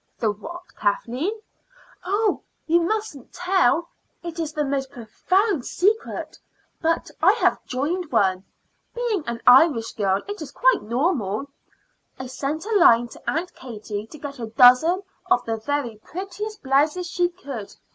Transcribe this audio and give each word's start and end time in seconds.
"The 0.17 0.31
what, 0.31 0.63
Kathleen?" 0.75 1.39
"Oh, 2.03 2.41
you 2.65 2.81
musn't 2.81 3.31
tell 3.31 3.89
it 4.23 4.39
is 4.39 4.51
the 4.51 4.65
most 4.65 4.89
profound 4.89 5.63
secret 5.63 6.39
but 6.81 7.11
I 7.21 7.33
have 7.33 7.63
joined 7.65 8.11
one. 8.11 8.43
Being 8.95 9.23
an 9.27 9.43
Irish 9.45 9.91
girl, 9.93 10.23
it 10.27 10.41
is 10.41 10.51
quite 10.51 10.81
natural. 10.81 11.45
I 12.17 12.25
sent 12.25 12.65
a 12.65 12.75
line 12.79 13.09
to 13.09 13.21
Aunt 13.29 13.53
Katie 13.53 14.07
to 14.07 14.17
get 14.17 14.39
a 14.39 14.47
dozen 14.47 15.03
of 15.29 15.45
the 15.45 15.57
very 15.57 15.97
prettiest 16.03 16.63
blouses 16.63 17.05
she 17.07 17.29
could. 17.29 17.75